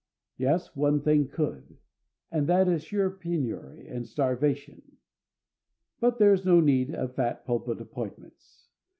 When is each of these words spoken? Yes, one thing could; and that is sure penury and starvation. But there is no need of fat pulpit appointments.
Yes, 0.37 0.75
one 0.75 0.99
thing 1.01 1.27
could; 1.27 1.77
and 2.31 2.47
that 2.47 2.67
is 2.67 2.81
sure 2.85 3.11
penury 3.11 3.87
and 3.87 4.07
starvation. 4.07 4.97
But 5.99 6.17
there 6.17 6.33
is 6.33 6.43
no 6.43 6.59
need 6.59 6.95
of 6.95 7.13
fat 7.13 7.45
pulpit 7.45 7.79
appointments. 7.79 8.67